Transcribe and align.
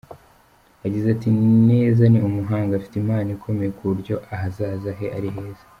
Yagize 0.83 1.07
ati 1.15 1.27
“Neza 1.69 2.03
ni 2.11 2.19
umuhanga, 2.27 2.71
afite 2.79 2.95
impano 2.97 3.29
ikomeye 3.37 3.69
ku 3.77 3.83
buryo 3.89 4.15
ahazaza 4.33 4.89
he 4.99 5.07
ari 5.17 5.29
heza. 5.35 5.63